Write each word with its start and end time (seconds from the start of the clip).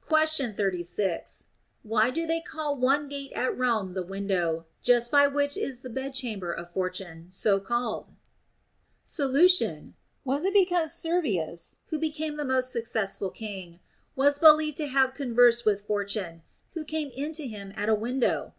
Question 0.00 0.54
36. 0.54 1.48
Why 1.82 2.08
do 2.08 2.26
they 2.26 2.40
call 2.40 2.76
one 2.78 3.08
gate 3.08 3.30
at 3.34 3.54
Rome 3.58 3.92
the 3.92 4.02
Window, 4.02 4.64
just 4.80 5.10
by 5.12 5.26
which 5.26 5.58
is 5.58 5.82
the 5.82 5.90
bed 5.90 6.14
chamber 6.14 6.50
of 6.50 6.70
Fortune, 6.70 7.26
so 7.28 7.60
called 7.60 8.06
1 8.06 8.06
THE 9.18 9.24
ROMAN 9.24 9.34
QUESTIONS. 9.40 9.58
225 10.24 10.24
Solution. 10.24 10.24
Was 10.24 10.44
it 10.46 10.54
because 10.54 10.94
Servius, 10.94 11.76
who 11.88 11.98
became 11.98 12.38
the 12.38 12.46
most 12.46 12.72
successful 12.72 13.28
king, 13.28 13.80
was 14.16 14.38
believed 14.38 14.78
to 14.78 14.86
have 14.88 15.12
conversed 15.12 15.66
with 15.66 15.84
Fortune, 15.86 16.40
who 16.72 16.82
came 16.82 17.10
in 17.14 17.34
to 17.34 17.46
him 17.46 17.72
at 17.76 17.90
a 17.90 17.94
window 17.94 18.54